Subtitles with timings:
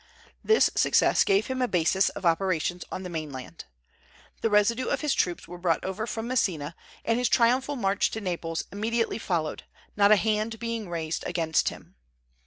[0.43, 3.65] This success gave him a basis of operations on the main land.
[4.41, 8.19] The residue of his troops were brought over from Messina, and his triumphal march to
[8.19, 9.61] Naples immediately followed,
[9.95, 11.93] not a hand being raised against him.